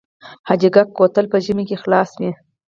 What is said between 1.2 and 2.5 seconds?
په ژمي کې خلاص وي؟